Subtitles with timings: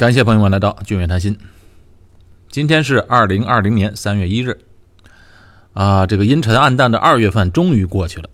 [0.00, 1.36] 感谢朋友们来到俊远谈心。
[2.48, 4.58] 今天是二零二零年三月一日，
[5.74, 8.30] 啊，这个阴沉暗淡的二月份终于过去了，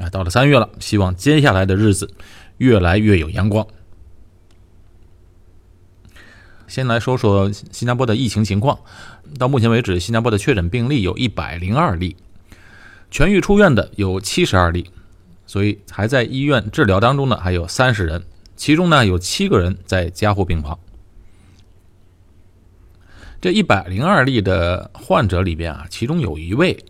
[0.00, 2.12] 哎，到了三月了，希望接下来的日子
[2.56, 3.64] 越来越有阳光。
[6.66, 8.76] 先来说说新加坡的疫情情况，
[9.38, 12.16] 到目前为止，新加坡的确诊病例有一百零二例，
[13.12, 14.90] 痊愈出院的有七十二例，
[15.46, 18.24] 所以还在医院治疗当中呢，还有三十人，
[18.56, 20.76] 其中呢有七个人在加护病房。
[23.46, 26.84] 这一百零二例的患者里边啊，其中有一位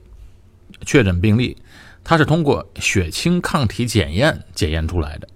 [0.86, 1.54] 确诊病例，
[2.02, 5.28] 他是通过血清抗体检验检验出来的。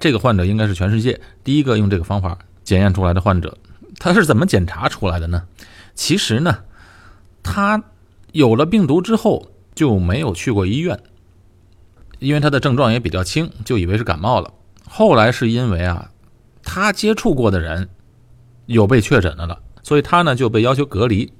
[0.00, 3.58] 这个患者应该是全世界第一个用这个方法检验出来的患者。
[3.98, 5.42] 他是怎么检查出来的呢？
[5.94, 6.60] 其实呢，
[7.42, 7.84] 他
[8.32, 10.98] 有了病毒之后就没有去过医院，
[12.18, 14.54] 因为他的症状也比较轻，就以为是感冒了。
[14.88, 16.10] 后来是因为啊，
[16.62, 17.90] 他接触过的人
[18.64, 19.60] 有被确诊的了。
[19.84, 21.32] 所以他呢就被要求隔离，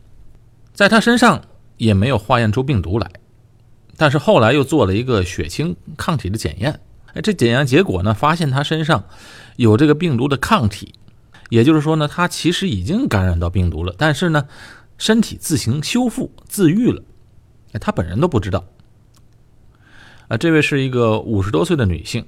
[0.72, 1.42] 在他身上
[1.76, 3.10] 也没有化验出病毒来，
[3.96, 6.78] 但是后来又做了一个血清抗体的检验，
[7.14, 9.02] 哎，这检验结果呢发现他身上
[9.56, 10.94] 有这个病毒的抗体，
[11.48, 14.46] 也就是说呢他其实已经感染到病毒了，但是呢
[14.98, 17.02] 身体自行修复自愈了，
[17.72, 18.64] 哎，他本人都不知道。
[20.28, 22.24] 啊，这位是一个五十多岁的女性，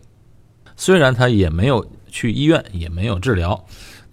[0.77, 3.67] 虽然她也没有去医院，也没有治疗。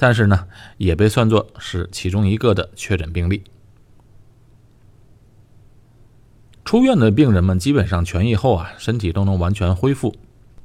[0.04, 3.42] 但是呢，也被算作是其中一个的确诊病例。
[6.66, 10.14] 出院的病人们基本上痊愈后啊，身体都能完全恢复。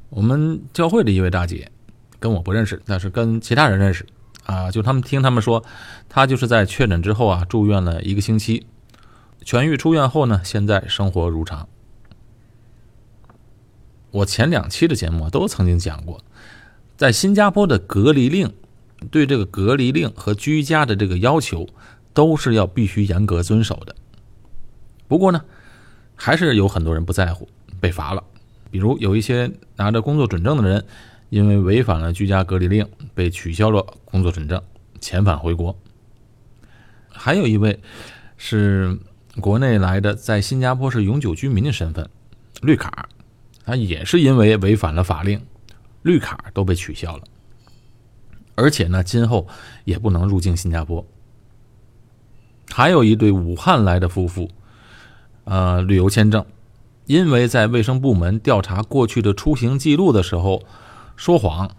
[0.09, 1.71] 我们教会的一位大姐，
[2.19, 4.05] 跟我不认识，但是跟其他人认识
[4.43, 4.73] 啊。
[4.73, 5.65] 就他们听他们说，
[6.09, 8.67] 她就是在确诊之后啊，住院了一个星期，
[9.45, 11.69] 痊愈出院后呢，现在生活如常。
[14.11, 16.25] 我前两期的节目都曾经讲过，
[16.97, 18.53] 在新加坡的隔离令。
[19.11, 21.67] 对这个隔离令和居家的这个要求，
[22.13, 23.95] 都是要必须严格遵守的。
[25.07, 25.43] 不过呢，
[26.15, 27.49] 还是有很多人不在乎，
[27.81, 28.23] 被罚了。
[28.71, 30.85] 比如有一些拿着工作准证的人，
[31.31, 34.63] 因为违反了居家隔离令，被取消了工作准证，
[35.01, 35.75] 遣返回国。
[37.09, 37.81] 还有一位
[38.37, 38.99] 是
[39.41, 42.09] 国内来的，在新加坡是永久居民的身份，
[42.61, 43.09] 绿卡，
[43.65, 45.41] 他也是因为违反了法令，
[46.03, 47.23] 绿卡都被取消了。
[48.59, 49.47] 而且呢，今后
[49.85, 51.07] 也不能入境新加坡。
[52.73, 54.51] 还有一对武汉来的夫妇，
[55.45, 56.45] 呃，旅游签证，
[57.07, 60.65] 因为在卫生部门调查过去的出行记录的时候
[61.15, 61.71] 说谎，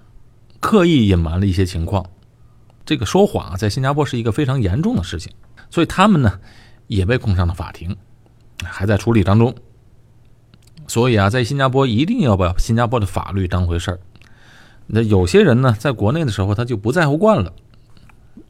[0.62, 2.06] 刻意隐瞒了一些情况。
[2.86, 5.34] 这个说谎在新加坡是一个非常严重的事情，
[5.70, 6.40] 所以他们呢
[6.88, 7.98] 也被控上了法庭，
[8.64, 9.54] 还在处理当中。
[10.88, 14.00] 所以啊，在新加坡一定要把新加坡的法律当回事儿。
[14.92, 17.54] 那有些人呢，在国内的时候他就不在乎惯了，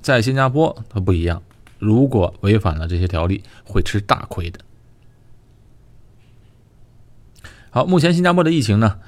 [0.02, 1.44] 在新加坡他不一样，
[1.80, 4.58] 如果违反了这些条例，会吃大亏的。
[7.72, 9.00] 好，目前新加坡的疫情呢，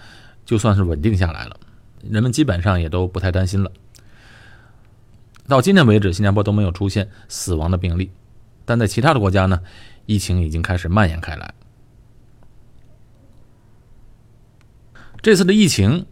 [0.46, 1.58] 就算是稳定下来了，
[2.02, 3.72] 人们基本上也都不太担心了。
[5.48, 8.12] 到今天为止，新加坡都没有出现死亡的病例，
[8.66, 9.62] 但在其他的国家呢，
[10.06, 11.53] 疫情已经开始蔓延开来。
[15.22, 16.06] 这次的疫情。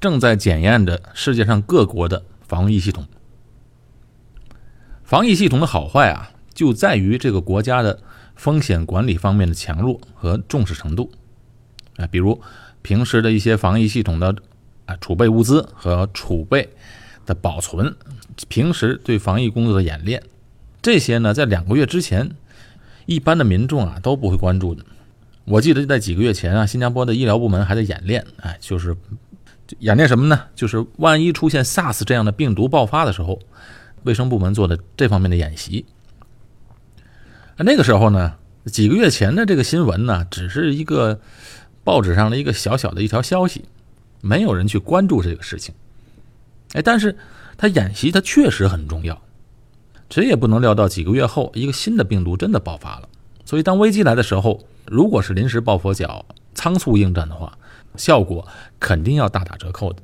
[0.00, 3.06] 正在检验着世界上各国的防疫系统。
[5.02, 7.98] 防疫系统的好坏啊，就在于这个国家的
[8.36, 11.10] 风险管理方面的强弱和重视程度。
[11.96, 12.40] 啊，比如
[12.82, 14.36] 平时的一些防疫系统的
[14.86, 16.68] 啊储备物资和储备
[17.26, 17.96] 的保存，
[18.48, 20.22] 平时对防疫工作的演练，
[20.80, 22.30] 这些呢，在两个月之前，
[23.06, 24.84] 一般的民众啊都不会关注的。
[25.46, 28.96] 我记得在几个月前啊，新加坡的医疗部门还在演练，哎，就是。
[29.80, 30.46] 演练什么呢？
[30.54, 33.38] 就是万一出现 SARS 这样的病毒爆发的时候，
[34.04, 35.84] 卫生部门做的这方面的演习。
[37.58, 38.34] 那个时候呢，
[38.66, 41.20] 几个月前的这个新闻呢，只是一个
[41.84, 43.64] 报纸上的一个小小的一条消息，
[44.20, 45.74] 没有人去关注这个事情。
[46.72, 47.16] 哎，但是
[47.56, 49.20] 他演习，它确实很重要。
[50.10, 53.08] 谁也不能料到几个月后，一个新的病毒真的爆发了。
[53.44, 57.58] 所以，当危机来的时候，如果是临时抱佛脚、仓促应战的话，
[57.96, 58.46] 效果
[58.78, 60.02] 肯定要大打折扣的。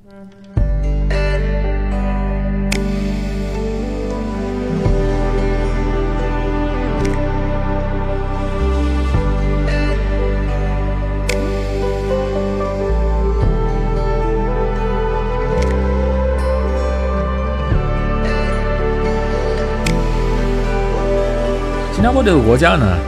[21.92, 22.98] 新加坡这个国家呢，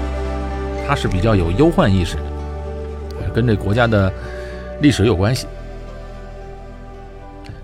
[0.87, 4.12] 它是比较有忧患意识的，跟这国家的。
[4.81, 5.46] 历史有关系，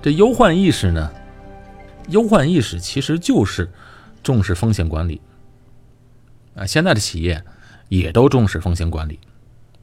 [0.01, 1.13] 这忧患意识呢，
[2.09, 3.71] 忧患意识其实就是
[4.23, 5.21] 重视风险管理
[6.55, 6.67] 啊。
[6.67, 7.45] 现在的企业
[7.89, 9.21] 也都重视风险管理，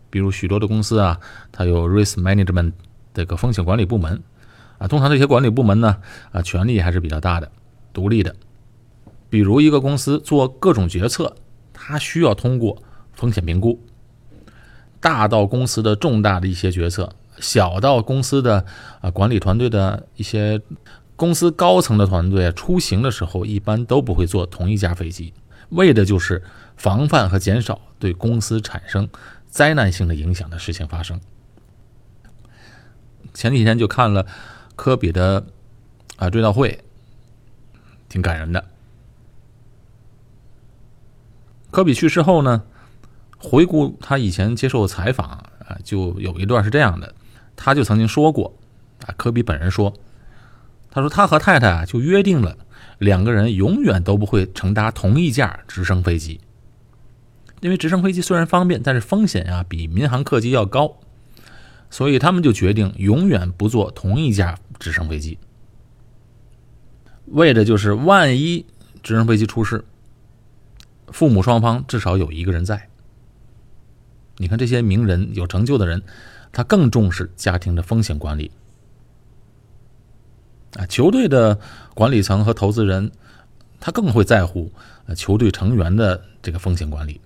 [0.10, 1.20] 比如许多的公司啊，
[1.52, 2.74] 它有 risk management
[3.14, 4.24] 这个风险管理部门
[4.80, 4.88] 啊。
[4.88, 5.98] 通常这些管理部门呢，
[6.32, 7.52] 啊，权力还是比较大的，
[7.94, 8.36] 独立的。
[9.30, 11.36] 比如一个公司做各种决策，
[11.72, 12.82] 它需要通过
[13.14, 13.80] 风险评估，
[15.00, 18.66] 大到公司的重大的一些决策，小到公司的
[19.02, 20.62] 啊管理团队的一些。
[21.16, 25.34] 公司高层的团队出行的时候，一般都不会坐同一架飞机，
[25.72, 26.42] 为的就是
[26.78, 29.10] 防范和减少对公司产生
[29.50, 31.20] 灾难性的影响的事情发生。
[33.34, 34.26] 前几天就看了
[34.78, 35.46] 科比的
[36.16, 36.86] 啊追悼会，
[38.08, 38.64] 挺感人的。
[41.70, 42.64] 科比去世后呢，
[43.38, 47.14] 回顾他以前接受采访啊，就有一段是这样的，
[47.62, 48.56] 他就曾经说过
[49.06, 49.94] 啊，科比本人说。
[50.92, 52.58] 他说：“他和太太啊，就约定了，
[52.98, 56.40] 两个人永远都不会乘搭同一架直升飞机。
[57.62, 60.98] 因为直升飞机虽然方便，但是风险啊比民航客机要高，
[61.92, 65.38] 所以他们就决定永远不坐同一架直升飞机。
[67.26, 68.66] 为的就是万一
[69.04, 69.86] 直升飞机出事，
[71.10, 72.90] 父母双方至少有一个人在。
[74.38, 76.02] 你看这些名人、有成就的人，
[76.52, 78.52] 他更重视家庭的风险管理。”
[80.78, 81.60] 啊，球队的
[81.96, 83.12] 管理层和投资人，
[83.80, 84.72] 他更会在乎
[85.08, 87.20] 呃球队成员的这个风险管理。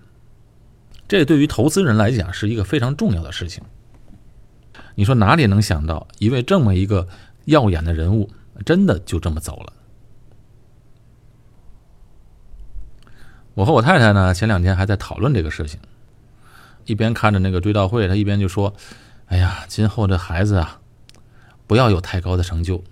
[1.06, 3.62] 这对于投资人来讲是一个非常重要的事情。
[4.94, 7.06] 你说哪里能想到一位这么一个
[7.44, 8.30] 耀眼的人物，
[8.64, 9.72] 真的就这么走了？
[13.52, 15.78] 我和我太太呢，前两天还在讨论这个事情，
[16.86, 18.74] 一边看着那个追悼会，他一边就说
[19.26, 20.80] ：“哎呀，今后这孩子啊，
[21.66, 22.82] 不要有太高的成就。”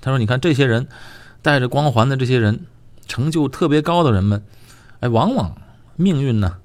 [0.00, 0.86] 他说：“你看这些人，
[1.42, 2.66] 带着光环的这些人，
[3.06, 4.44] 成就特别高的人们，
[5.00, 5.56] 哎，往往
[5.96, 6.58] 命运呢，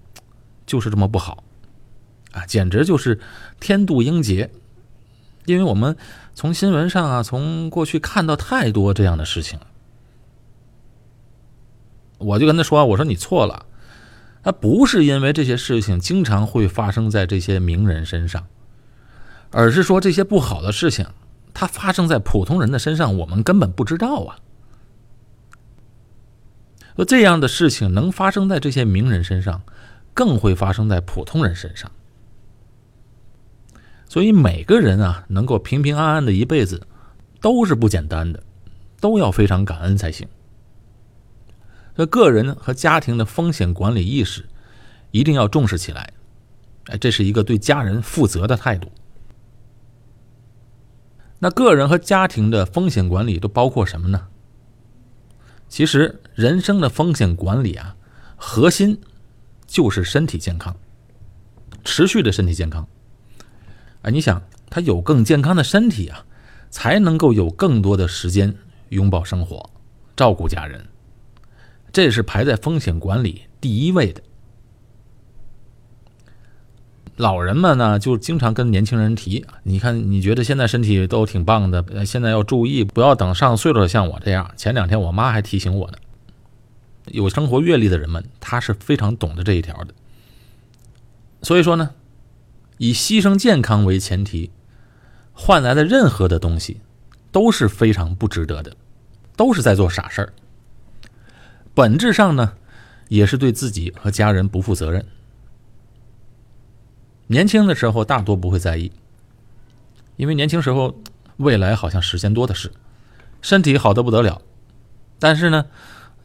[0.66, 1.44] 就是这么不好，
[2.32, 3.20] 啊，简直就是
[3.60, 4.52] 天妒英杰。
[5.46, 5.98] 因为我们
[6.36, 9.60] 从新闻上啊，从过去看到太多这样的事情。
[12.20, 13.66] 我就跟他说：‘我说你错了，
[14.44, 18.46] 他不是因为这些事情经常会发生在这些名人身上，
[19.52, 21.06] 而是说这些不好的事情。’”
[21.54, 24.40] 它发生在普通人的身上，我们根本不知道啊。
[26.96, 29.62] 说这样的事情能发生在这些名人身上，
[30.14, 31.92] 更会发生在普通人身上。
[34.08, 36.88] 所以每个人啊，能够平平安安的一辈子，
[37.42, 38.42] 都是不简单的，
[39.02, 40.28] 都要非常感恩才行。
[41.96, 44.46] 这个人和家庭的风险管理意识，
[45.12, 46.14] 一定要重视起来。
[46.86, 48.90] 哎，这是一个对家人负责的态度。
[51.44, 54.28] 那个人和家庭的风险管理都包括什么呢？
[55.68, 57.96] 其实人生的风险管理啊，
[58.36, 59.02] 核心
[59.66, 60.76] 就是身体健康，
[61.84, 62.88] 持续的身体健康。
[64.04, 64.40] 啊，你想
[64.70, 66.24] 他有更健康的身体啊，
[66.70, 68.56] 才能够有更多的时间
[68.90, 69.68] 拥抱生活，
[70.16, 70.88] 照顾家人，
[71.92, 74.22] 这是排在风险管理第一位的。
[77.22, 85.98] 老人们呢，就经常跟年轻人提：“你看，你觉得现在身体都挺棒的，现在要注意，不要等上岁数像我这样。”前两天我妈还提醒我呢。
[87.06, 89.94] 有生活阅历的人们，他是非常懂得这一条的。
[91.44, 91.92] 所以说呢，
[92.80, 94.50] 以牺牲健康为前提，
[95.32, 96.82] 换来的任何的东西
[97.32, 98.76] 都是非常不值得的，
[99.36, 100.34] 都是在做傻事儿。
[101.76, 102.54] 本质上呢，
[103.10, 105.06] 也是对自己和家人不负责任。
[107.32, 108.92] 年轻的时候大多不会在意，
[110.18, 111.02] 因为年轻时候
[111.38, 112.74] 未来好像时间多的是，
[113.42, 114.42] 身体好的不得了。
[115.18, 115.68] 但是呢，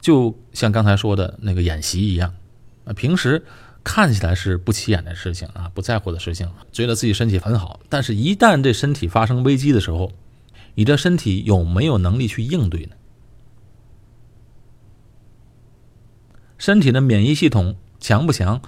[0.01, 2.35] 就像刚才说的那个演习一样，
[2.87, 3.45] 啊，平时
[3.85, 7.79] 看起来是不起眼的事情啊，不在乎的事情，觉得自己身体很好。
[7.89, 10.11] 但是，一旦这身体发生危机的时候，
[10.75, 12.97] 你这身体有没有能力去应对呢？
[16.59, 18.61] 身体的免疫系统强不强？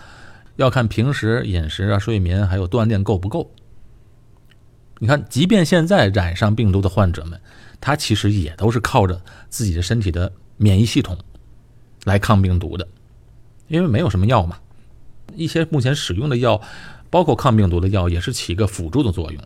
[0.58, 3.52] 要看平时饮食啊、睡眠还有锻炼够不够。
[4.98, 7.40] 你看，即便现在染上病毒的患者们，
[7.80, 11.16] 他其实也都是靠着自己的身体的免疫系统
[12.02, 12.88] 来抗病毒的，
[13.68, 14.58] 因为没有什么药嘛。
[15.36, 16.60] 一些目前使用的药，
[17.08, 19.40] 包括抗病毒的药，也是起个辅助的作用。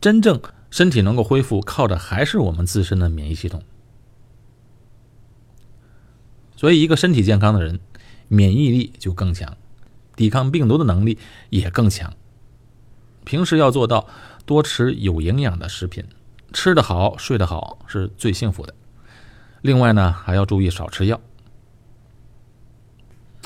[0.00, 3.62] 真正身体能够恢复，靠的还是我们自身的免疫系统。
[6.56, 7.78] 所以，一个身体健康的人，
[8.26, 9.56] 免疫力就更强。
[10.18, 11.16] 抵抗病毒的能力
[11.48, 12.12] 也更强。
[13.24, 14.08] 平时要做到
[14.44, 16.04] 多吃有营养的食品，
[16.52, 18.74] 吃得好、睡得好是最幸福的。
[19.62, 21.20] 另外呢，还要注意少吃药。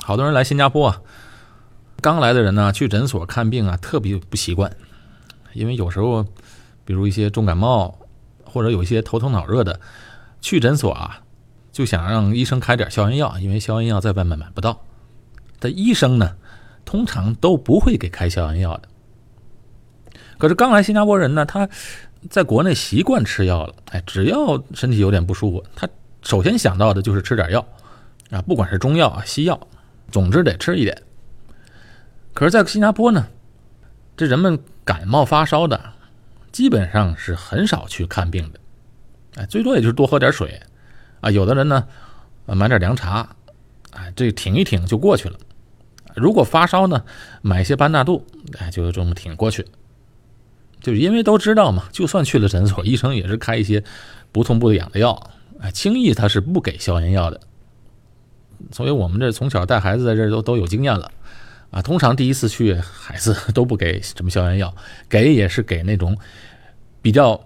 [0.01, 1.01] 好多人来新加坡啊，
[2.01, 4.75] 刚来的人呢，去诊所看病啊，特别不习惯，
[5.53, 6.25] 因为有时候，
[6.85, 7.99] 比如一些重感冒，
[8.45, 9.79] 或者有一些头疼脑热的，
[10.41, 11.21] 去诊所啊，
[11.71, 14.83] 就想让医生开点消炎药，因为消炎药在外面买不到。
[15.59, 16.35] 但医生呢，
[16.85, 18.89] 通常都不会给开消炎药的。
[20.37, 21.69] 可是刚来新加坡人呢，他
[22.29, 25.87] 在国内习惯吃药了，哎，只要身体有点不舒服，他
[26.21, 27.65] 首先想到的就是吃点药，
[28.31, 29.59] 啊，不管是中药啊、西药。
[30.11, 31.01] 总之得吃一点。
[32.35, 33.29] 可是，在新加坡呢，
[34.15, 35.81] 这人们感冒发烧的，
[36.51, 38.59] 基本上是很少去看病的，
[39.37, 40.61] 哎，最多也就是多喝点水，
[41.21, 41.87] 啊，有的人呢，
[42.45, 43.27] 买点凉茶，
[43.93, 45.39] 哎，这挺一挺就过去了。
[46.15, 47.03] 如果发烧呢，
[47.41, 48.25] 买一些班纳度，
[48.59, 49.65] 哎，就这么挺过去。
[50.81, 53.83] 就是因为都知道嘛，就算去了诊所，医生也是开一些
[54.31, 57.39] 不痛不痒的药，哎，轻易他是不给消炎药的。
[58.71, 61.11] 所以我们这从小带孩子在这都都有经验了，
[61.71, 64.75] 啊，通常第一次去孩子都不给什么消炎药，
[65.07, 66.17] 给也是给那种
[67.01, 67.41] 比较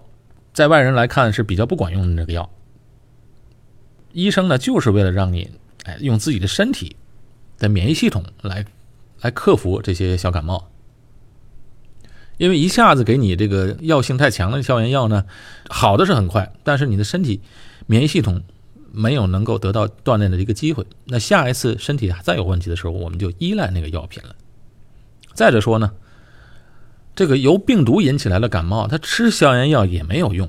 [0.52, 2.50] 在外人来看是比较不管用的那个药。
[4.12, 5.48] 医生呢就是为了让你
[5.84, 6.96] 哎用自己的身体
[7.58, 8.64] 的免疫系统来
[9.20, 10.68] 来克服这些小感冒，
[12.36, 15.24] 因为一下子给你这个药性太强的消炎药呢，
[15.68, 17.40] 好的是很快，但是你的身体
[17.86, 18.42] 免疫系统。
[18.90, 24.34] 没有能够得到锻炼的一个机会，那下一次身体再有问题的时候，我们就依赖那个药品了。
[25.34, 25.92] 再者说呢，
[27.14, 30.48] 这个由病毒引起来的感冒，它吃消炎药也没有用。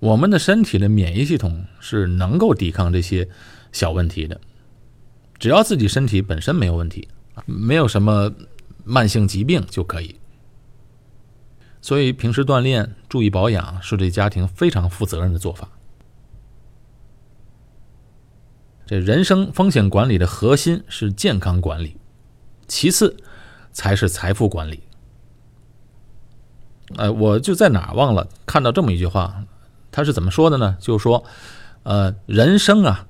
[0.00, 3.28] 我们的身体的免疫系统是能够抵抗这些
[3.74, 4.40] 小问题的，
[5.38, 7.08] 只要自己身体本身没有问题，
[7.44, 8.32] 没有什么
[8.84, 10.14] 慢性疾病就可以。
[11.82, 15.68] 所以，平时锻炼、注意保养是对家庭非常负责任的做法。
[18.86, 21.96] 这人生风险管理的核心是健康管理，
[22.68, 23.16] 其次
[23.72, 24.84] 才是财富管理。
[26.96, 29.44] 呃，我就在哪儿忘了看到这么一句话，
[29.90, 30.76] 他是怎么说的呢？
[30.80, 31.24] 就是说，
[31.82, 33.08] 呃，人生啊，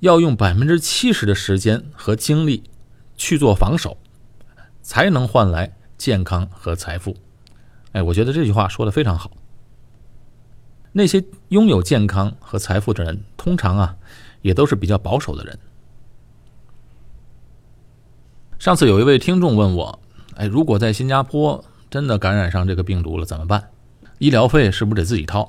[0.00, 2.64] 要用百分之七十的时间和精力
[3.16, 3.96] 去做防守，
[4.82, 7.16] 才能换来健康和财富。
[7.92, 9.30] 哎，我觉得这句话说的非常好。
[10.92, 13.96] 那些拥有健康和财富的人，通常啊，
[14.42, 15.58] 也都是比较保守的人。
[18.58, 20.00] 上次有一位听众问我，
[20.36, 23.70] 哎，如果在新加坡真的感染上这个病毒了怎么办？
[24.18, 25.48] 医疗费是不是得自己掏？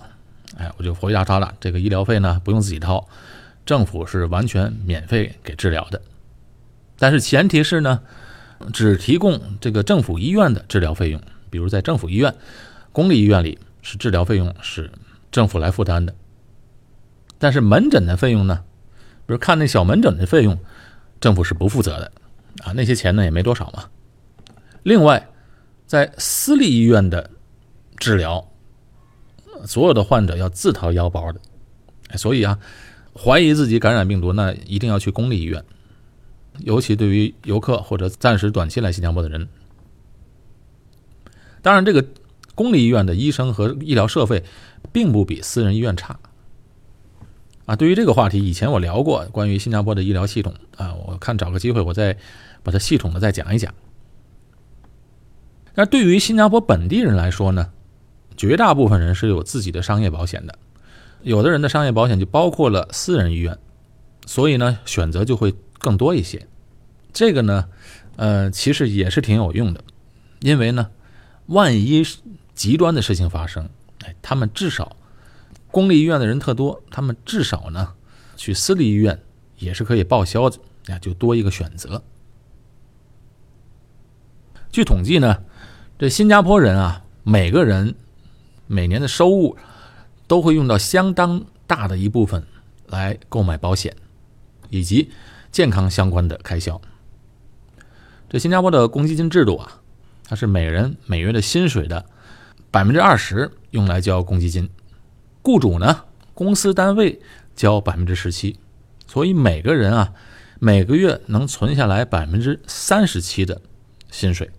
[0.57, 3.07] 哎，我就回答他了，这个医疗费呢不用自己掏，
[3.65, 6.01] 政府是完全免费给治疗的。
[6.97, 8.01] 但是前提是呢，
[8.73, 11.21] 只提供这个政府医院的治疗费用。
[11.49, 12.33] 比如在政府医院、
[12.91, 14.89] 公立医院里，是治疗费用是
[15.31, 16.15] 政府来负担的，
[17.37, 18.63] 但是门诊的费用呢，
[19.25, 20.57] 比如看那小门诊的费用，
[21.19, 22.11] 政府是不负责的，
[22.63, 23.89] 啊，那些钱呢也没多少嘛。
[24.83, 25.27] 另外，
[25.85, 27.29] 在私立医院的
[27.97, 28.49] 治疗，
[29.65, 31.41] 所有的患者要自掏腰包的，
[32.17, 32.57] 所以啊，
[33.15, 35.63] 怀疑自己感染病毒，那一定要去公立医院，
[36.59, 39.47] 尤其对于游客或者暂时短期来新加坡的人。
[41.61, 42.05] 当然，这个
[42.55, 44.43] 公立医院的医生和医疗设备
[44.91, 46.19] 并不比私人医院差。
[47.65, 52.17] 啊，对于这个话题，以前我聊过关于新加坡的医疗系统啊，我看找个机会我再
[52.63, 53.73] 把它系统的再讲一讲。
[55.75, 57.71] 那对于新加坡本地人来说呢，
[58.35, 60.57] 绝大部分人是有自己的商业保险的，
[61.23, 63.57] 有的人的商业保险就包括了私人医院，
[64.25, 66.47] 所以呢选择就会更多一些。
[67.13, 67.67] 这个呢，
[68.15, 69.83] 呃，其实也是挺有用的，
[70.39, 70.89] 因为呢。
[71.47, 72.01] 万一
[72.53, 73.67] 极端的事情发生，
[74.05, 74.95] 哎，他们至少
[75.69, 77.93] 公立医院的人特多，他们至少呢
[78.37, 79.19] 去私立医院
[79.57, 82.01] 也是可以报销的，呀，就多一个选择。
[84.71, 85.43] 据统计呢，
[85.99, 87.95] 这新加坡人啊，每个人
[88.67, 89.57] 每年的收入
[90.31, 92.41] 都会用到相当大的一部分
[92.87, 93.93] 来购买保险
[94.69, 95.11] 以及
[95.51, 96.79] 健康相关的开销。
[98.29, 99.79] 这新加坡的公积金制度啊。
[100.23, 102.05] 它是每人每月的薪水的
[102.71, 104.69] 百分之二十用来交公积金，
[105.41, 107.19] 雇主呢，公司单位
[107.53, 108.57] 交百分之十七，
[109.07, 110.13] 所以每个人啊，
[110.59, 113.61] 每个月能存下来百分之三十七的
[114.09, 114.49] 薪水，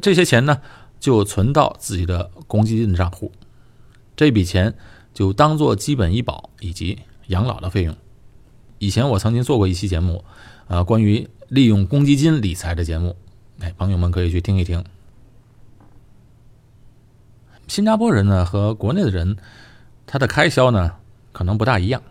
[0.00, 0.60] 这些钱呢
[0.98, 3.30] 就存到自己的公积金账户，
[4.16, 4.74] 这笔钱
[5.14, 7.96] 就当做基本医保以及养老的费用。
[8.78, 10.24] 以前我曾经做过一期节目，
[10.66, 13.16] 啊，关于利用公积金理财的节目。
[13.60, 14.84] 哎，朋友们可以去听一听。
[17.68, 19.36] 新加坡人呢和国内的人，
[20.06, 20.96] 他的开销呢
[21.32, 22.02] 可能不大一样。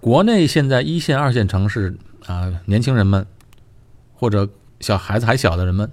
[0.00, 3.26] 国内现在一线、二线城市啊，年轻人们
[4.14, 4.48] 或者
[4.80, 5.90] 小孩子还小的人们，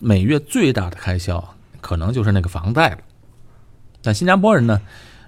[0.00, 2.98] 每月最大的开销可能就是那个房贷了。
[4.04, 4.80] 但新加坡人呢，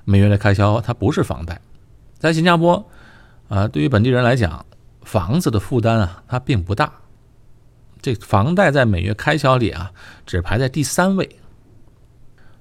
[0.05, 1.61] 每月的开销它不是房贷，
[2.19, 2.89] 在新加坡
[3.49, 4.65] 啊，对于本地人来讲，
[5.03, 6.93] 房子的负担啊，它并不大。
[8.03, 9.91] 这房贷在每月开销里啊，
[10.27, 11.29] 只排在第三位。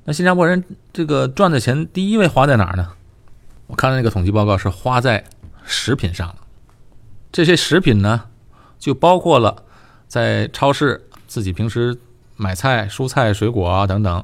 [0.05, 2.93] 那新加坡人这个赚的钱第一位花在哪儿呢？
[3.67, 5.23] 我看了那个统计报告是花在
[5.65, 6.35] 食品上了。
[7.31, 8.25] 这些食品呢，
[8.79, 9.63] 就包括了
[10.07, 11.97] 在超市自己平时
[12.37, 14.23] 买菜、蔬菜、水果啊等等，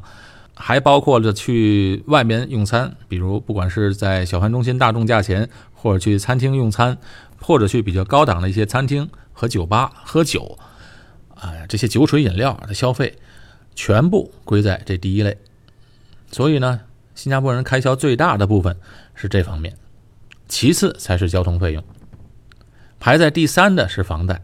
[0.61, 6.95] 还包括了去外面用餐，比如不管是在小贩中心大众价钱，或者去餐厅用餐，
[7.41, 10.59] 或者去比较高档的一些餐厅和酒吧喝酒。
[11.33, 13.17] 啊，这些酒水饮料的消费，
[13.73, 15.35] 全部归在这第一类。
[16.31, 16.81] 所以呢，
[17.15, 18.77] 新加坡人开销最大的部分
[19.15, 19.75] 是这方面，
[20.47, 21.83] 其次才是交通费用，
[22.99, 24.43] 排在第三的是房贷，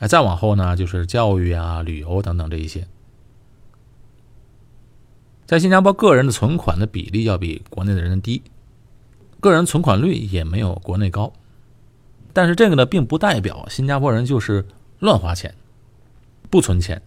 [0.00, 2.88] 哎，再往后呢就是教育啊、旅游等等这一些。
[5.46, 8.42] 在新加坡，个人的存款的比例要比国内的人低，
[9.40, 11.32] 个人存款率也没有国内高，
[12.32, 14.66] 但是这个呢，并不代表新加坡人就是
[14.98, 15.54] 乱花钱。
[16.48, 17.02] 不存钱，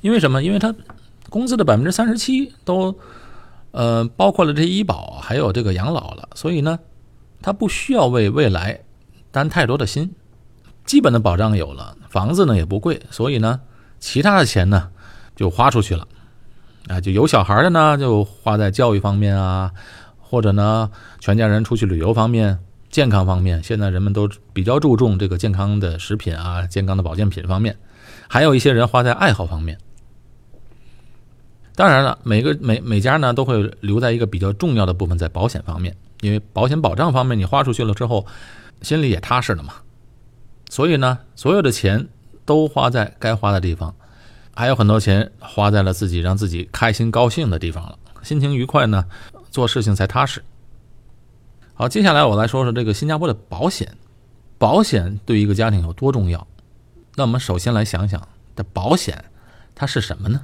[0.00, 0.40] 因为什么？
[0.40, 0.72] 因为他
[1.30, 2.96] 工资的百分之三十七都，
[3.72, 6.78] 呃，包括了这医保还有这个养老了，所以呢，
[7.42, 8.80] 他不需要为未来
[9.32, 10.14] 担太多的心，
[10.86, 13.60] 基本的保障有了，房子呢也不贵，所以呢，
[13.98, 14.90] 其他的钱呢
[15.34, 16.06] 就花出去了，
[16.88, 19.72] 啊，就有小孩的呢就花在教育方面啊，
[20.18, 22.58] 或者呢全家人出去旅游方面、
[22.90, 27.76] 健康方面，现在人们都比较注重这个健康的食品啊、健康的保健品方面。
[28.28, 29.78] 还有一些人花在爱好方面。
[31.76, 38.26] 当然了，每个每每家呢都会留在一个比较重要的部分在保险方面，因为保险保障方面你花出去了之后，
[38.82, 39.74] 心里也踏实了嘛。
[40.70, 42.08] 所以呢，所有的钱
[42.44, 43.94] 都花在该花的地方，
[44.56, 49.04] 还有很多钱花在了自己让自己开心高兴的地方了，心情愉快呢，
[49.50, 50.42] 做事情才踏实。
[51.74, 53.96] 好，接下来我来说说这个新加坡的保险，
[54.56, 56.46] 保险对一个家庭有多重要。
[57.16, 59.24] 那我们首先来想想，的保险
[59.74, 60.40] 它是什么呢？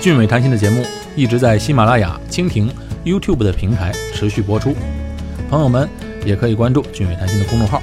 [0.00, 0.84] 俊伟谈心的节目
[1.16, 2.72] 一直在喜马拉雅、蜻蜓、
[3.04, 4.72] YouTube 的平台持续播出，
[5.50, 5.88] 朋友们
[6.24, 7.82] 也可以关注俊伟谈心的公众号。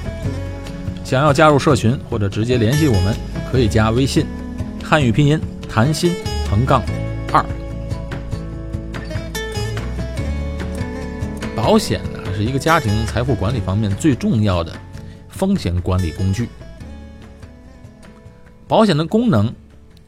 [1.04, 3.16] 想要加入社群或者直接联系我们，
[3.52, 4.26] 可以加微信，
[4.84, 6.16] 汉语拼音谈心
[6.50, 6.84] 横杠
[7.32, 7.46] 二。
[11.56, 12.20] 保险呢。
[12.36, 14.78] 是一个家庭财富管理方面最重要的
[15.30, 16.50] 风险管理工具。
[18.68, 19.56] 保险的功能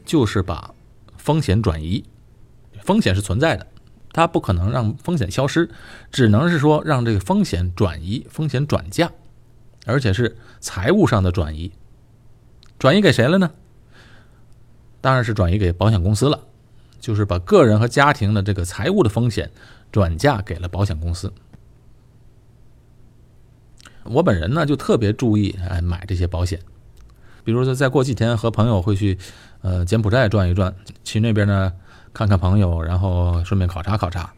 [0.04, 0.70] 就是把
[1.16, 2.04] 风险转移，
[2.82, 3.66] 风险是存在的，
[4.18, 5.70] 它不可能让风险消失，
[6.10, 9.12] 只能是说让这个风险转移、风险转嫁，
[9.86, 11.70] 而且是财务上的转移。
[12.80, 13.52] 转移给谁了呢？
[15.00, 16.40] 当然是转移给保险公司了，
[16.98, 19.52] 就是把个人和家庭的这个财务的风险
[19.92, 21.32] 转嫁给了保险公司。
[24.02, 26.58] 我本人呢就特别注意哎买这些保险，
[27.44, 29.16] 比如说再过几天和朋友会去，
[29.62, 31.72] 呃柬埔寨转一转，去那边呢
[32.18, 34.34] 看看朋友，然后顺便考察考察，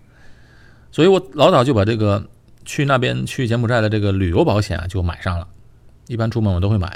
[0.93, 2.29] 所以我老早就把这个
[2.67, 5.49] 去那边去柬埔寨的这个旅游保险啊就买上了，
[6.07, 6.89] 一般出门我都会买，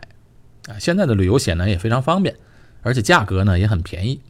[0.68, 2.36] 啊现在的旅游险呢也非常方便，
[2.82, 4.20] 而且价格呢也很便宜，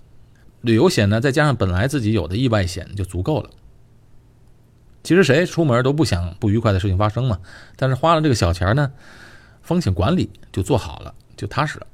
[0.60, 3.50] 旅游险呢再加上本来自己有的意外险就足够了。
[5.02, 7.40] 其实谁出门都不想不愉快的事情发生嘛，
[7.74, 8.92] 但是花了这个小钱呢，
[9.60, 11.86] 风险管理就做好了，就踏实了。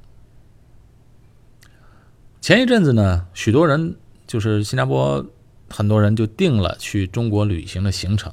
[2.41, 3.95] 前一阵子呢，许多人
[4.31, 5.25] 就是新加坡
[5.69, 8.31] 很多人就定了去中国旅行的行程，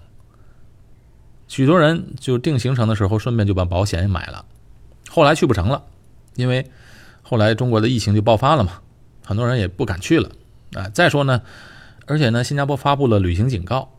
[1.49, 4.45] 许多人就定行程的时候顺便就把保险也买了，
[5.11, 5.83] 后来去不成了，
[6.37, 6.65] 因为
[7.21, 8.75] 后来中国的疫情就爆发了嘛，
[9.25, 10.31] 很多人也不敢去了
[10.75, 10.89] 啊。
[10.91, 11.43] 再说呢，
[12.07, 13.93] 而且呢，新加坡发布了旅行警告。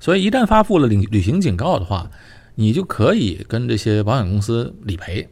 [0.00, 2.10] 所以，一旦发布了旅旅行警告的话，
[2.56, 5.30] 你就可以跟这些保险公司理赔。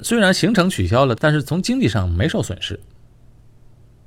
[0.00, 2.80] 虽然行程取消了，但是从经济上没受损失。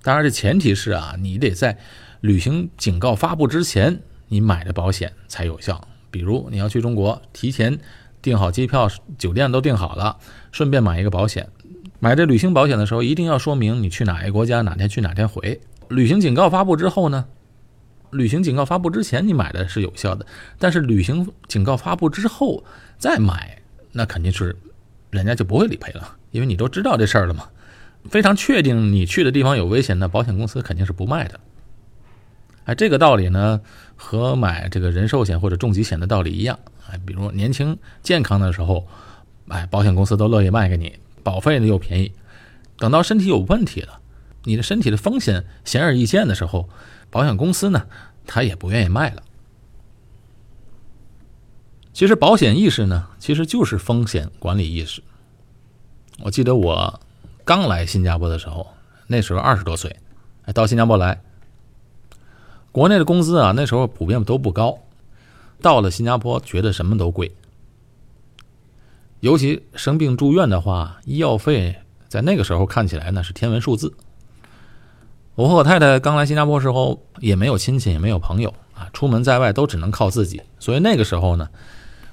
[0.06, 1.80] 当然，这前提是啊，你得在
[2.22, 5.88] 旅行警告发布之前，你买的保险才有效。
[6.12, 7.80] 比如你要去中国，提前
[8.22, 8.88] 订好机票、
[9.18, 10.18] 酒店都订好了，
[10.52, 11.50] 顺便买一个保险。
[11.98, 15.60] 买这旅行保险的时候，一定要说明你去哪一个国家，哪天去哪天回。
[15.90, 17.26] 旅行警告发布之后呢？
[18.12, 20.24] 旅行警告发布之前你买的是有效的，
[20.60, 22.64] 但是旅行警告发布之后
[23.00, 23.60] 再买，
[23.92, 24.56] 那肯定是
[25.10, 27.50] 人家就不会理赔了，因为你都知道这事儿了嘛。
[28.10, 31.40] 非常确定你去的地方有危险，那保险公司肯定是不卖的。
[32.66, 33.62] 哎，这个道理呢，
[33.96, 36.60] 和买这个人寿险或者重疾险的道理一样。
[36.90, 38.88] 哎，比如年轻健康的时候，
[39.48, 42.12] 哎，保险公司都乐意卖给你，保费呢又便宜。
[42.78, 44.00] 等到身体有问题了，
[44.44, 46.68] 你的身体的风险显而易见的时候，
[47.10, 47.88] 保险公司呢，
[48.26, 49.24] 他也不愿意卖了。
[51.94, 55.02] 其实保险意识呢，其实就是风险管理意识。
[56.24, 57.00] 我记得我
[57.46, 58.66] 刚来新加坡的时候，
[59.06, 59.96] 那时候二十多岁，
[60.52, 61.22] 到新加坡来。
[62.72, 64.80] 国内的工资啊，那时候普遍都不高。
[65.62, 67.32] 到了新加坡，觉得什么都贵。
[69.20, 71.76] 尤其生病住院的话，医药费
[72.08, 73.94] 在那个时候看起来那是天文数字。
[75.36, 80.42] 我和我太太刚来新加坡时候，也没有亲戚，也没有朋友啊，出门在外都只能靠自己。
[80.60, 81.48] 所以那个时候呢，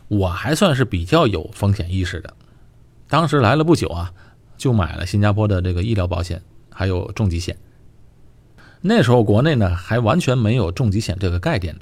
[0.09, 2.35] 我还算是比较有风险意识的。
[3.09, 4.13] 当时来了不久啊，
[4.63, 7.57] 就买了新加坡的这个医疗保险，还有重疾险。
[8.81, 11.77] 那时候国内呢还完全没有重疾险这个概念，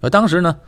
[0.00, 0.60] 而当时呢，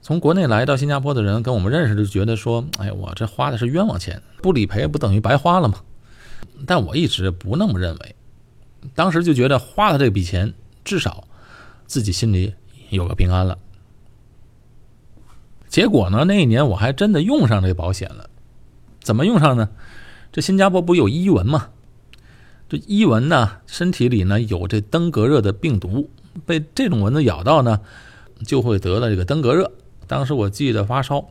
[0.00, 5.82] 从国内来到新加坡的人跟我们认识就觉得说：“哎，我这花的是冤枉钱，不理赔不等于白花了吗？”
[6.66, 8.16] 但我一直不那么认为，
[8.94, 11.28] 当时就觉得花了这笔钱，至少
[11.84, 12.54] 自己心里
[12.88, 13.58] 有个平安了。
[15.68, 18.30] 结果呢，那一年我还真的用上这保险了，
[19.02, 19.68] 怎么用上呢？
[20.32, 21.70] 这新加坡不有伊蚊吗？
[22.68, 26.08] 这伊蚊呢，身体里呢有这登革热的病毒，
[26.46, 27.80] 被这种蚊子咬到呢，
[28.46, 29.70] 就会得了这个登革热。
[30.06, 31.28] 当时我记得发烧，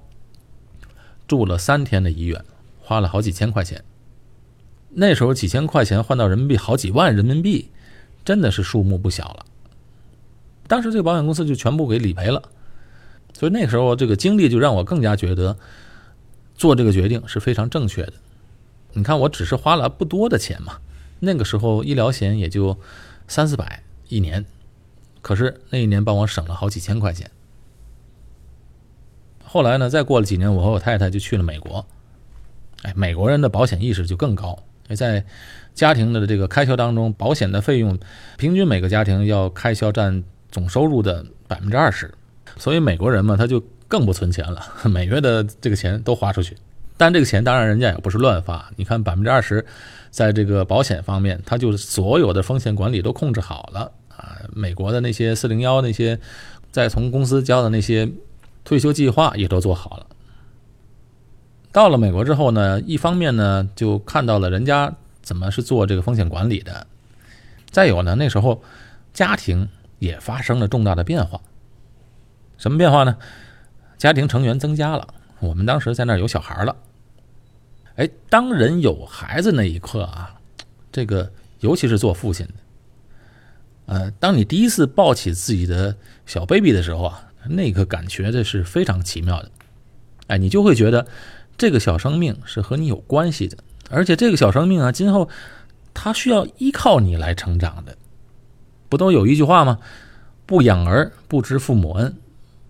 [1.27, 2.43] 住了三天的医院，
[2.79, 3.84] 花了好几千块钱。
[4.89, 7.69] 那时候几千块钱换到人民币好几万人民币，
[8.25, 9.45] 真的是数目不小了。
[10.67, 12.43] 当时这个保险公司就全部给理赔了，
[13.34, 15.57] 所以那时候这个经历就让我更加觉得
[16.62, 18.13] 做这个决定是非常正确的。
[18.93, 20.78] 你看，我只是花了不多的钱嘛。
[21.19, 22.78] 那个时候医疗险也就
[23.28, 24.45] 三四百一年，
[25.24, 27.32] 可是那一年帮我省了好几千块钱。
[29.43, 31.84] 后来呢，再过了几年，我和我太太就去了美国。
[32.84, 34.62] 哎，美国人的保险意识就更高，
[34.95, 35.26] 在
[35.74, 37.97] 家庭的这个开销当中，保险的费用
[38.38, 42.13] 平均每个家庭要开销占总收入的百分之二十，
[42.58, 46.56] 所以美国人嘛，他就更不存钱了，每月的这个钱都花出去。
[46.95, 49.65] 但这个钱当然人家也不是乱发，你看百分之二十，
[50.12, 54.38] 在这个保险方面，他就是所有的风险管理都控制好了啊。
[54.54, 56.17] 美国的那些四零幺那些，
[56.71, 58.10] 在从公司交的那些
[58.63, 60.06] 退休计划也都做好了。
[61.73, 66.88] 到了美国之后呢，一方面呢就看到了人家怎么是做这个风险管理的，
[67.69, 68.63] 再有呢那时候
[69.12, 69.67] 家庭
[69.99, 71.41] 也发生了重大的变化。
[72.58, 73.17] 什么变化呢？
[74.02, 75.08] 家庭成员增加了，
[75.40, 76.76] 我们当时在那儿有小孩了。
[77.98, 80.42] 哎，当人有孩子那一刻啊，
[80.92, 82.54] 这个尤其是做父亲的，
[83.86, 89.52] 呃，当你第一次抱起自己的小 baby 的时候啊，那个感觉这是非常奇妙的。
[90.26, 91.06] 哎，你就会觉得
[91.56, 93.56] 这个小生命是和你有关系的，
[93.92, 95.30] 而且这个小生命啊，今后
[95.94, 97.96] 他需要依靠你来成长的。
[98.90, 99.78] 不都有一句话吗？
[100.48, 102.16] 不养儿不知父母恩。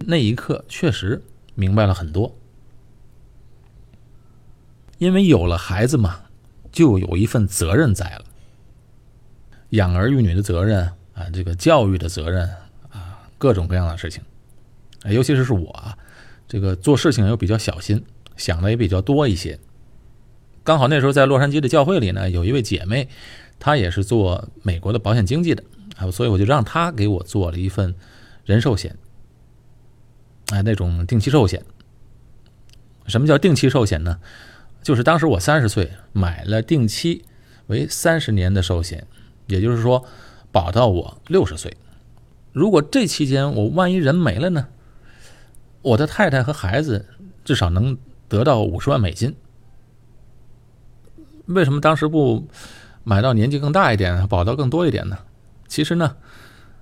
[0.07, 1.21] 那一刻确实
[1.55, 2.35] 明白了很多。
[4.97, 6.21] 因为有了孩子嘛，
[6.71, 8.25] 就有一份责任在了。
[9.69, 12.47] 养儿育女的责任啊，这个教育的责任
[12.89, 14.21] 啊，各种各样的事情，
[15.05, 15.97] 尤其是是我啊，
[16.47, 18.03] 这个做事情又比较小心，
[18.35, 19.57] 想的也比较多一些。
[20.63, 23.07] 刚好那时候在洛杉矶的教会里呢，有一位姐妹，
[23.59, 25.63] 她也是做美国的保险经纪的
[25.97, 27.95] 啊，所以我就让她给我做了一份
[28.45, 28.95] 人寿险，
[30.51, 31.63] 哎，那种定期寿险。
[33.07, 34.19] 什么叫定期寿险呢？
[34.83, 37.23] 就是当时我三十岁买了定期
[37.67, 39.07] 为三十年的寿险，
[39.47, 40.05] 也就是说
[40.51, 41.75] 保到我六十岁。
[42.51, 44.67] 如果这期间我万一人没了呢？
[45.81, 47.05] 我的太太和孩子
[47.43, 49.35] 至少能得到五十万美金。
[51.45, 52.47] 为什么当时不
[53.03, 55.17] 买到年纪更大一点，保到更多一点呢？
[55.67, 56.15] 其实呢，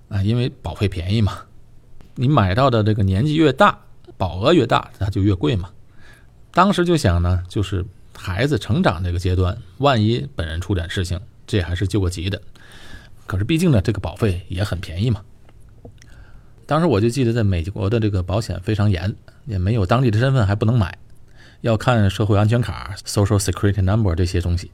[0.09, 1.45] 啊，因为保费便宜嘛。
[2.21, 3.79] 你买到的这个年纪越大，
[4.17, 5.69] 保额越大，它就越贵嘛。
[6.51, 12.41] 当时就想呢，就是孩子成长这个阶段，万一本人出点事情，这还是救个急的。
[13.25, 15.21] 可是毕竟呢，这个保费也很便宜嘛。
[16.65, 20.97] 当时我就记得，在美国的这个保险非常严，也没有当地的身份还不能买，
[21.61, 24.71] 要看社会安全卡 （Social Security Number） 这些东西。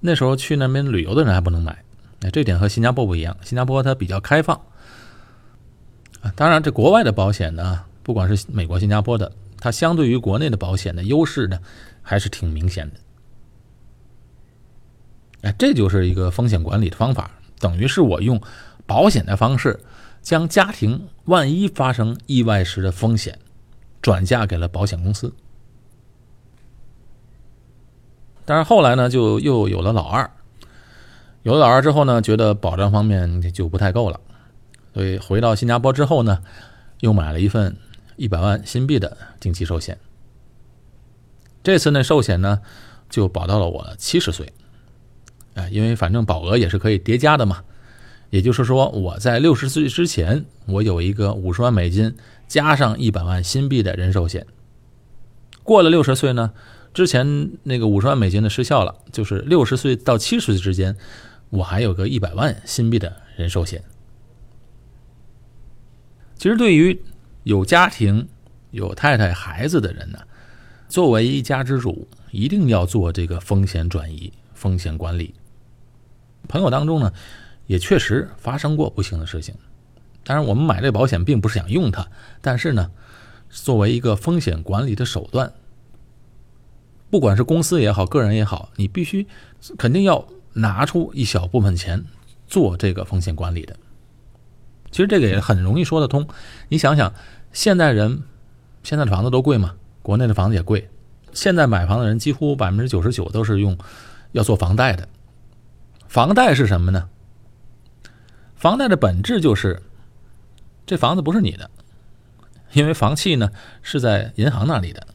[0.00, 1.84] 那时候去那边旅游的人还不能买，
[2.20, 3.36] 那，这点和新加坡不一样。
[3.42, 4.58] 新加坡它比较开放。
[6.36, 9.30] 当然，这国外的保险呢，不管是美国、新加坡的。
[9.62, 11.58] 它相对于国内的保险的优势呢，
[12.00, 12.96] 还是挺明显的。
[15.42, 18.40] 哎，这就是一个风险管理的方法，等于是我用
[18.86, 19.78] 保险的方式，
[20.22, 23.38] 将家庭万一发生意外时的风险
[24.00, 25.30] 转嫁给了保险公司。
[28.46, 30.30] 但是后来呢，就又有了老二，
[31.42, 34.18] 有了老二之后呢，觉得保障方面就不太够了，
[34.92, 36.42] 所以回到新加坡之后呢，
[37.00, 37.76] 又买了一份
[38.16, 39.98] 一百万新币的定期寿险。
[41.62, 42.60] 这次呢，寿险呢
[43.08, 44.52] 就保到了我七十岁，
[45.54, 47.62] 哎，因为反正保额也是可以叠加的嘛，
[48.30, 52.16] 也就是说我在六十岁之前，我有一个五十万美金
[52.48, 54.46] 加上一百万新币的人寿险，
[55.62, 56.52] 过了六十岁呢。
[56.92, 60.96] 之前那个五十万美金的失效了，就是六十岁到七十岁之间，
[61.50, 63.84] 我还有个一百万新币的人寿险。
[66.40, 66.98] 其实对于
[67.42, 68.26] 有家庭、
[68.70, 70.18] 有太太、孩子的人呢，
[70.88, 75.34] 作为一家之主，一定要做这个风险转移、风险管理。
[76.48, 77.12] 朋友当中呢，
[77.66, 79.54] 也确实发生过不幸的事情。
[80.24, 82.08] 当然，我们买这保险并不是想用它，
[82.40, 82.90] 但是呢，
[83.50, 85.52] 作为一个风险管理的手段。
[87.10, 89.26] 不管是公司也好，个人也好，你必须
[89.76, 92.02] 肯定要拿出一小部分钱
[92.46, 93.76] 做这个风险管理的。
[94.90, 96.26] 其实这个也很容易说得通。
[96.68, 97.12] 你想想，
[97.52, 98.22] 现代人
[98.82, 100.88] 现在的房子都贵嘛，国内的房子也贵。
[101.32, 103.78] 现在买房的人几乎百分之九十九都是用
[104.32, 105.08] 要做房贷的。
[106.08, 107.08] 房贷是什么呢？
[108.56, 109.80] 房贷的本质就是
[110.84, 111.70] 这房子不是你的，
[112.72, 113.50] 因为房契呢
[113.82, 115.06] 是在银行那里的。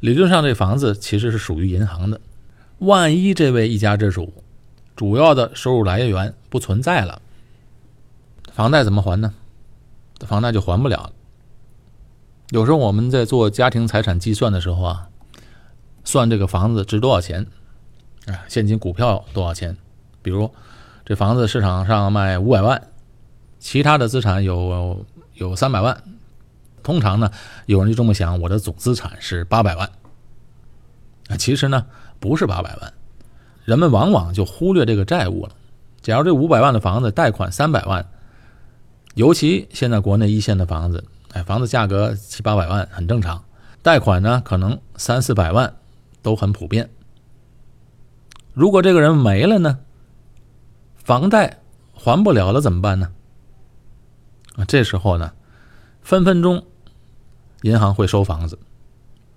[0.00, 2.18] 理论上，这房子其实是属于银行的。
[2.78, 4.32] 万一这位一家之主
[4.96, 7.20] 主要的收入来源不存在了，
[8.52, 9.32] 房贷怎么还呢？
[10.26, 11.12] 房贷就还不了了。
[12.50, 15.08] 有时候我们在做家庭财产计算的时候啊，
[16.04, 17.46] 算这个房子值多少钱，
[18.26, 19.76] 啊，现金、股票多少钱？
[20.20, 20.50] 比如
[21.04, 22.88] 这房子市场上卖五百万，
[23.58, 26.02] 其他的资产有有三百万。
[26.82, 27.30] 通常呢，
[27.66, 29.88] 有人就这么想，我的总资产是八百万。
[31.28, 31.86] 啊，其实呢
[32.18, 32.92] 不是八百万，
[33.64, 35.52] 人们往往就忽略这个债务了。
[36.02, 38.04] 假如这五百万的房子贷款三百万，
[39.14, 43.44] 尤其现在国内一线的房子，哎，房子价格七八百万很正常，
[43.82, 45.74] 贷款呢可能三四百万
[46.22, 46.90] 都很普遍。
[48.52, 49.78] 如果这个人没了呢，
[50.96, 51.58] 房贷
[51.92, 53.12] 还不了了怎么办呢？
[54.56, 55.32] 啊，这时候呢，
[56.02, 56.64] 分分钟。
[57.62, 58.58] 银行会收房子，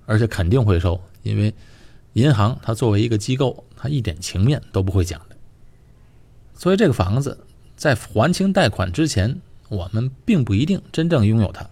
[0.05, 1.53] 而且肯定会收，因为
[2.13, 5.35] 银行它作为一个机构，它一点情面都不会讲的。
[6.53, 9.41] 所以这个房子在还清贷款之前，
[9.73, 11.67] 我们并不一定真正拥有它。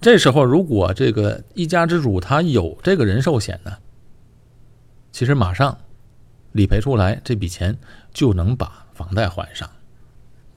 [0.00, 3.76] 这时候，如果这个一家之主他有这个人寿险呢，
[5.12, 5.76] 其实马上
[6.52, 7.76] 理赔出来这笔钱
[8.12, 9.68] 就能把房贷还上，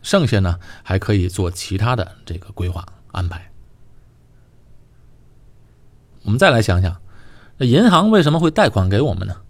[0.02, 3.52] 剩下呢还可以做其他的这个规划安排。
[6.24, 7.02] 我们再来想想，
[7.58, 9.42] 那银行为什么会贷款给我们呢？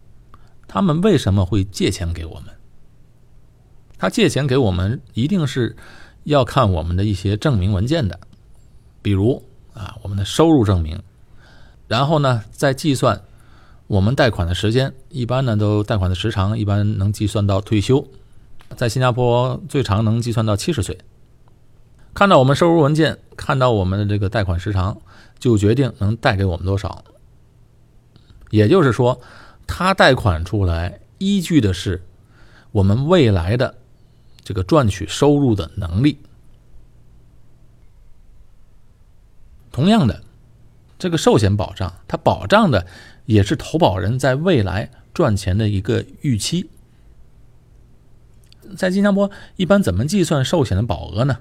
[0.68, 2.56] 他们为什么会借钱给我们？
[3.98, 5.76] 他借钱给我们，一定是
[6.24, 8.20] 要看我们的一些证明文件的，
[9.02, 11.02] 比如啊，我们的收入证明，
[11.88, 13.22] 然后呢，再计算
[13.88, 18.06] 我们贷款的时间，一般呢都贷款的时长一般能计算到退休，
[18.76, 20.98] 在新加坡最长能计算到七十岁。
[22.14, 24.98] 看到我们收入文件，看到我们的这个贷款时长。
[25.40, 27.04] 就决定能贷给我们多少，
[28.52, 29.20] 也就是说，
[29.66, 32.00] 他贷款出来依据的是
[32.72, 33.74] 我们未来的
[34.52, 36.18] 这个赚取收入的能力。
[39.72, 40.22] 同样的，
[41.00, 42.86] 这个寿险保障，它保障的
[43.26, 46.70] 也是投保人在未来赚钱的一个预期。
[48.76, 51.38] 在新加坡，一般怎么计算寿险的保额呢？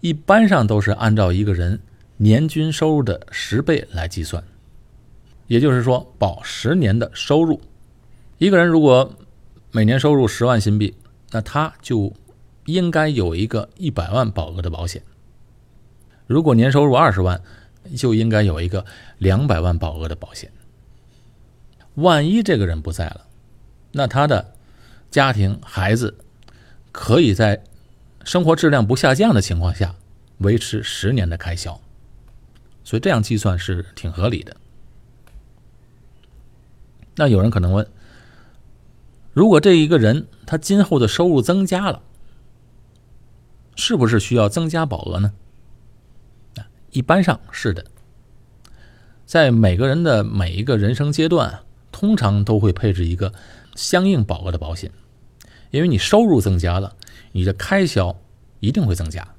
[0.00, 1.78] 一般上都是按照一个人。
[2.16, 4.42] 年均收入的十倍来计算，
[5.46, 7.60] 也就是说，保十年的收入。
[8.38, 9.14] 一个人如果
[9.72, 10.94] 每年收入十万新币，
[11.30, 12.12] 那他就
[12.72, 15.02] 应该有一个一百万保额的保险。
[16.26, 17.42] 如果年收入二十万，
[17.96, 18.84] 就应该有一个
[19.18, 20.50] 两百万保额的保险。
[21.94, 23.26] 万一这个人不在了，
[23.92, 24.52] 那他的
[25.10, 26.16] 家庭孩子
[26.92, 27.62] 可以在
[28.24, 29.94] 生活质量不下降的情况下
[30.38, 31.80] 维持十年的开销。
[32.84, 34.56] 所以这样计算是挺合理的。
[37.16, 37.86] 那有人可能问：
[39.32, 42.02] 如果这一个人他今后的收入增加了，
[43.80, 45.32] 是不是需要增加保额呢？
[46.56, 47.86] 啊，一般上是的。
[49.24, 53.32] 在每个人的每一个人生阶段，通常都会配置一个
[53.74, 54.92] 相应保额的保险。
[55.70, 56.94] 因为你收入增加了，
[57.32, 58.20] 你的开销
[58.58, 59.34] 一定会增加。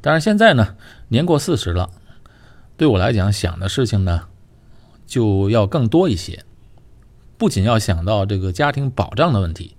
[0.00, 0.76] 但是现在呢，
[1.08, 1.92] 年过四十了，
[2.76, 4.28] 对我来讲，想的事情呢
[5.06, 6.44] 就要更多一些，
[7.42, 9.74] 不仅要想到这个家庭保障的问题，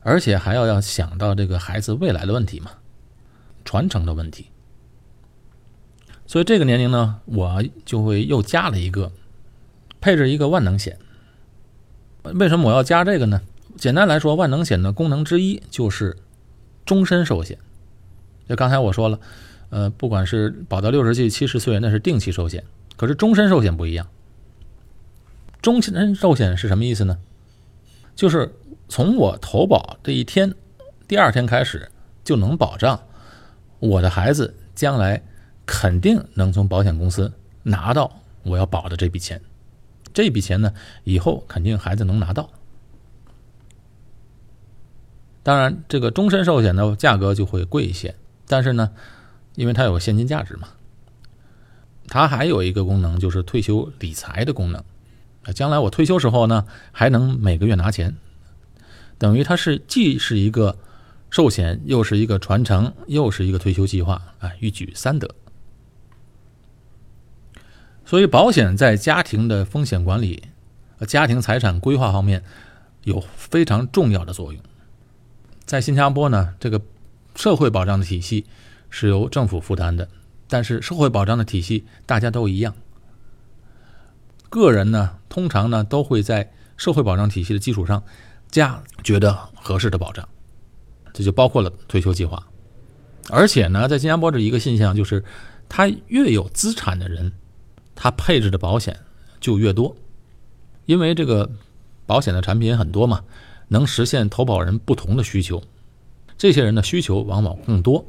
[0.00, 2.72] 而且还要要想到这个孩子未来的问题嘛，
[3.64, 4.46] 传承的问题。
[6.26, 9.12] 所以这个年龄呢，我就会又加了一个
[10.00, 10.98] 配置一个万能险。
[12.24, 13.40] 为什么我要加这个呢？
[13.76, 16.16] 简单来说，万能险的功能之一就是
[16.84, 17.56] 终身寿险。
[18.48, 19.20] 就刚才我说了，
[19.70, 22.60] 呃，不管是保到六十岁、七十岁，那是定期寿险；
[22.96, 24.08] 可是终身寿险不一样。
[25.62, 27.16] 终身寿险是什么意思呢？
[28.16, 28.54] 就是
[28.88, 30.54] 从我投保这一天，
[31.06, 31.90] 第二天开始
[32.24, 33.00] 就能保障
[33.78, 35.22] 我的孩子将来
[35.64, 39.40] 肯定能从保险公司拿到我要保的这笔钱。
[40.12, 42.50] 这笔钱呢，以后肯定孩子能拿到。
[45.44, 48.14] 当然，这个终身寿险的价格就会贵一些。
[48.46, 48.90] 但是呢，
[49.54, 50.68] 因为它有现金价值嘛，
[52.08, 54.84] 它还有一个功能就是退休理财的功能。
[55.44, 58.16] 啊，将来我退休时候呢，还能每个月拿钱，
[59.18, 60.78] 等于它是既是一个
[61.30, 65.34] 寿险，又是一个传承，又是一个退休计划啊，一举三得。
[68.04, 70.44] 所以，保险在家庭的风险管理、
[71.06, 72.42] 家庭财产规划方面
[73.04, 74.62] 有非常重要的作用。
[75.64, 76.80] 在新加坡呢，这个。
[77.34, 78.44] 社会保障的体系
[78.90, 80.06] 是由政府负担的，
[80.48, 82.74] 但是社会保障的体系大家都一样。
[84.52, 88.02] 个人呢，通常呢都会在社会保障体系的基础上
[88.50, 90.28] 加觉得合适的保障，
[91.14, 92.46] 这就包括了退休计划。
[93.30, 95.24] 而且呢，在新加坡这一个现象就是，
[95.70, 97.32] 他越有资产的人，
[97.94, 98.94] 他配置的保险
[99.40, 99.96] 就越多，
[100.84, 101.50] 因为这个
[102.04, 103.22] 保险的产品很多嘛，
[103.68, 105.62] 能实现投保人不同的需求。
[106.36, 108.04] 这些人的需求往往更多。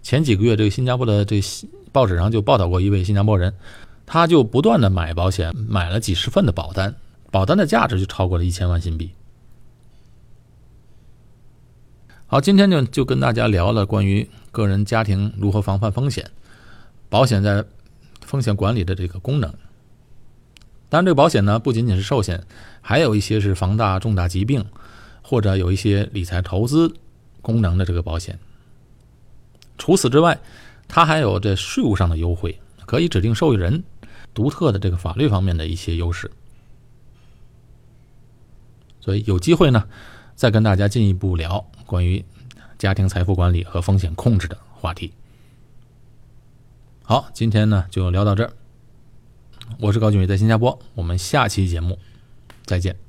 [0.00, 1.42] 前几个月，这个新加坡的这
[1.90, 3.52] 报纸上就报道过一位新加坡人，
[4.10, 6.96] 他就不断的买保险，买了几十份的保单，
[7.30, 9.10] 保单的价值就超过了一千万新币。
[12.26, 16.30] 好，今天呢就跟大家聊了关于个人家庭如何防范风险，
[17.10, 17.62] 保险在
[18.22, 19.52] 风险管理的这个功能。
[20.88, 22.42] 当然，这个保险呢不仅仅是寿险，
[22.80, 24.64] 还有一些是防大重大疾病，
[25.20, 26.92] 或者有一些理财投资。
[27.40, 28.38] 功能的这个保险，
[29.78, 30.38] 除此之外，
[30.86, 33.82] 它还有这税务上的优惠，可以指定受益人，
[34.38, 36.30] 独特的这个法律方面的一些优势。
[39.00, 39.88] 所以有机会呢，
[40.36, 42.24] 再跟大家进一步聊关于
[42.78, 45.12] 家庭财富管理和风险控制的话题。
[47.02, 48.52] 好，今天呢就聊到这儿。
[49.80, 51.98] 我是高俊伟，在新加坡，我们下期节目
[52.64, 53.07] 再见。